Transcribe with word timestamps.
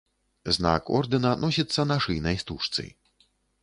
Знак 0.57 0.89
ордэна 1.01 1.35
носіцца 1.43 1.89
на 1.93 2.01
шыйнай 2.07 2.35
стужцы. 2.45 2.93